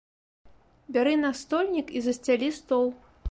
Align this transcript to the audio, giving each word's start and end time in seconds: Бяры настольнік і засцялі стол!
Бяры 0.95 1.13
настольнік 1.25 1.87
і 1.99 2.03
засцялі 2.09 2.49
стол! 2.63 2.85